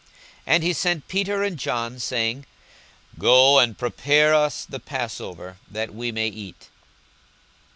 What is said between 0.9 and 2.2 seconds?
Peter and John,